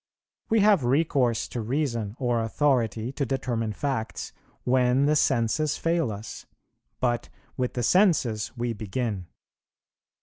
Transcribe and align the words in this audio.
We 0.49 0.61
have 0.61 0.83
recourse 0.83 1.47
to 1.49 1.61
reason 1.61 2.15
or 2.17 2.41
authority 2.41 3.11
to 3.11 3.23
determine 3.23 3.71
facts, 3.71 4.33
when 4.63 5.05
the 5.05 5.15
senses 5.15 5.77
fail 5.77 6.11
us; 6.11 6.47
but 6.99 7.29
with 7.55 7.75
the 7.75 7.83
senses 7.83 8.51
we 8.57 8.73
begin. 8.73 9.27